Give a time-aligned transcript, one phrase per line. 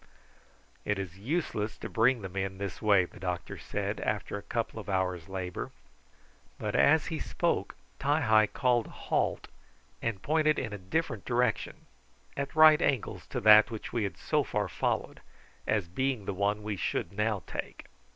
[0.83, 4.79] "It is useless to bring the men this way," the doctor said, after a couple
[4.79, 5.69] of hours' labour;
[6.57, 9.47] but as he spoke Ti hi called a halt
[10.01, 11.85] and pointed in a different direction,
[12.35, 15.21] at right angles to that which we had so far followed,
[15.67, 17.85] as being the one we should now take.